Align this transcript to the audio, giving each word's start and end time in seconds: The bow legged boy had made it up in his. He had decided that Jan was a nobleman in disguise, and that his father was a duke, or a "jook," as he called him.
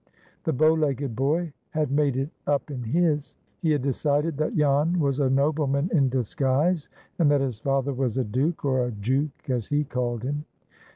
The 0.45 0.51
bow 0.53 0.73
legged 0.73 1.15
boy 1.15 1.53
had 1.69 1.91
made 1.91 2.17
it 2.17 2.31
up 2.47 2.71
in 2.71 2.81
his. 2.85 3.35
He 3.59 3.69
had 3.69 3.83
decided 3.83 4.35
that 4.37 4.55
Jan 4.55 4.99
was 4.99 5.19
a 5.19 5.29
nobleman 5.29 5.91
in 5.93 6.09
disguise, 6.09 6.89
and 7.19 7.29
that 7.29 7.41
his 7.41 7.59
father 7.59 7.93
was 7.93 8.17
a 8.17 8.23
duke, 8.23 8.65
or 8.65 8.87
a 8.87 8.91
"jook," 8.93 9.47
as 9.47 9.67
he 9.67 9.83
called 9.83 10.23
him. 10.23 10.45